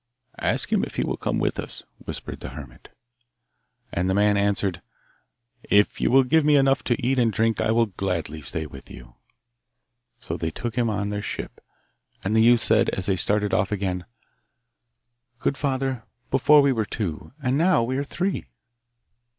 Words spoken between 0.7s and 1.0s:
him if